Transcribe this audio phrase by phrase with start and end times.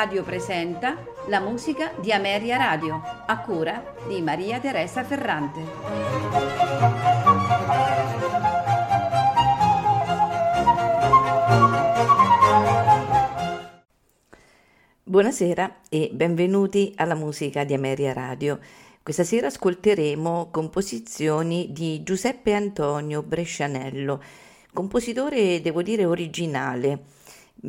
[0.00, 0.96] Radio presenta
[1.26, 5.60] la musica di Ameria Radio, a cura di Maria Teresa Ferrante.
[15.02, 18.58] Buonasera e benvenuti alla musica di Ameria Radio.
[19.02, 24.22] Questa sera ascolteremo composizioni di Giuseppe Antonio Brescianello,
[24.72, 27.18] compositore, devo dire, originale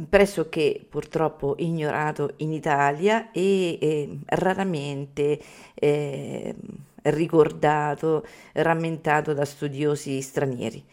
[0.09, 5.39] pressoché purtroppo ignorato in Italia e eh, raramente
[5.73, 6.55] eh,
[7.03, 10.83] ricordato, rammentato da studiosi stranieri.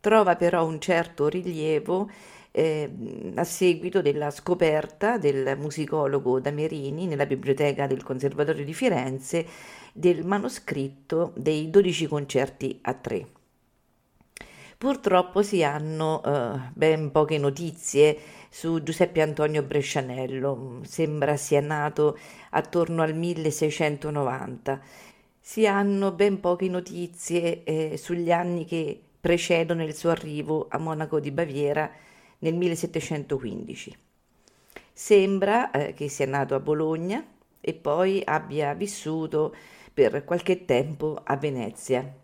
[0.00, 2.10] Trova però un certo rilievo
[2.50, 2.90] eh,
[3.34, 9.46] a seguito della scoperta del musicologo Damerini nella biblioteca del Conservatorio di Firenze
[9.92, 13.41] del manoscritto dei 12 concerti a tre.
[14.82, 18.18] Purtroppo si hanno eh, ben poche notizie
[18.50, 22.18] su Giuseppe Antonio Brescianello, sembra sia nato
[22.50, 24.80] attorno al 1690.
[25.38, 31.20] Si hanno ben poche notizie eh, sugli anni che precedono il suo arrivo a Monaco
[31.20, 31.88] di Baviera
[32.40, 33.96] nel 1715.
[34.92, 37.24] Sembra eh, che sia nato a Bologna
[37.60, 39.54] e poi abbia vissuto
[39.94, 42.16] per qualche tempo a Venezia.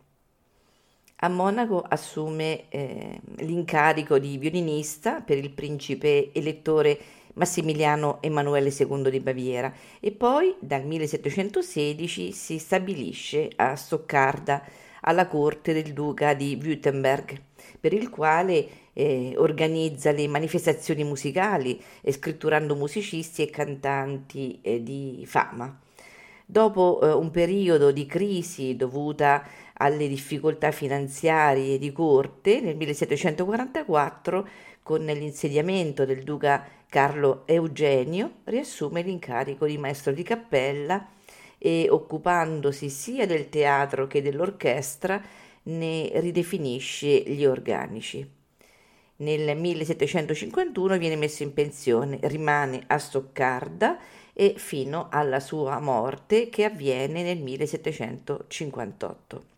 [1.21, 6.97] A Monaco assume eh, l'incarico di violinista per il principe elettore
[7.35, 14.63] Massimiliano Emanuele II di Baviera e poi dal 1716 si stabilisce a Stoccarda
[15.01, 17.41] alla corte del duca di Württemberg,
[17.81, 25.81] per il quale eh, organizza le manifestazioni musicali, scritturando musicisti e cantanti eh, di fama.
[26.51, 29.45] Dopo eh, un periodo di crisi dovuta
[29.79, 34.49] alle difficoltà finanziarie di corte, nel 1744,
[34.83, 41.09] con l'insediamento del duca Carlo Eugenio, riassume l'incarico di maestro di cappella
[41.59, 45.21] e occupandosi sia del teatro che dell'orchestra
[45.65, 48.37] ne ridefinisce gli organici.
[49.17, 53.99] Nel 1751 viene messo in pensione, rimane a Stoccarda
[54.33, 59.57] e fino alla sua morte che avviene nel 1758.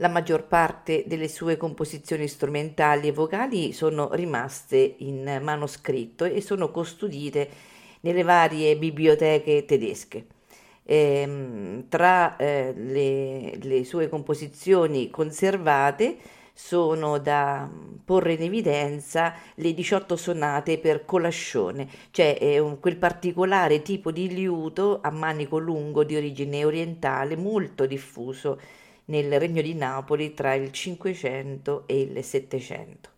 [0.00, 6.70] La maggior parte delle sue composizioni strumentali e vocali sono rimaste in manoscritto e sono
[6.70, 7.48] custodite
[8.00, 10.24] nelle varie biblioteche tedesche.
[10.84, 16.16] Eh, tra eh, le, le sue composizioni conservate
[16.54, 17.70] sono da
[18.02, 25.00] porre in evidenza le 18 sonate per colascione, cioè un, quel particolare tipo di liuto
[25.02, 28.58] a manico lungo di origine orientale molto diffuso
[29.10, 33.08] nel Regno di Napoli tra il 500 e il 700.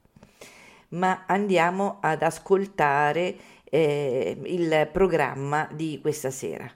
[0.89, 6.71] Ma andiamo ad ascoltare eh, il programma di questa sera.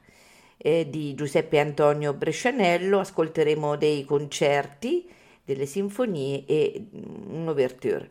[0.57, 5.07] Eh, di Giuseppe Antonio Brescianello ascolteremo dei concerti
[5.45, 8.11] delle sinfonie e mm, un ouverture.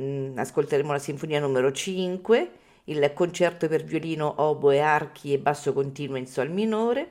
[0.00, 2.50] Mm, ascolteremo la sinfonia numero 5,
[2.84, 7.10] il concerto per violino, oboe, archi e basso continuo in sol minore,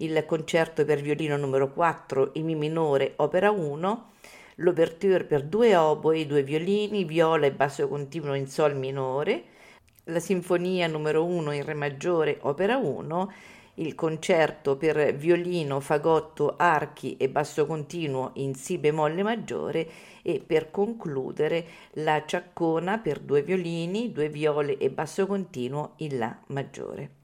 [0.00, 4.10] il concerto per violino numero 4 in mi minore, opera 1,
[4.56, 9.42] l'ouverture per due oboe, due violini, viola e basso continuo in sol minore,
[10.04, 13.32] la sinfonia numero 1 in re maggiore, opera 1
[13.74, 19.88] il concerto per violino, fagotto, archi e basso continuo in Si bemolle maggiore
[20.22, 26.36] e per concludere la ciaccona per due violini, due viole e basso continuo in La
[26.48, 27.19] maggiore.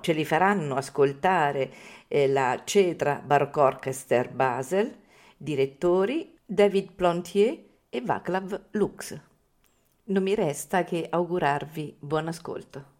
[0.00, 1.70] Ce li faranno ascoltare
[2.08, 4.94] eh, la Cetra Baroque Orchester Basel,
[5.36, 9.20] direttori David Plontier e Vaclav Lux.
[10.04, 12.99] Non mi resta che augurarvi buon ascolto.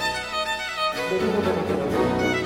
[0.56, 2.45] どこどここどこどこどこど